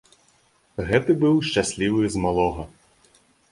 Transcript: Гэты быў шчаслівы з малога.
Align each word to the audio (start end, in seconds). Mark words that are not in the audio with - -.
Гэты 0.87 1.11
быў 1.25 1.35
шчаслівы 1.49 2.01
з 2.17 2.25
малога. 2.27 2.69